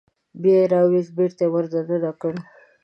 [0.41, 2.33] بیا یې راوویست بېرته یې ور دننه کړ.